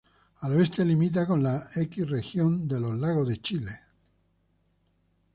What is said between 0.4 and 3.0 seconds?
Al oeste limita con la X Región de Los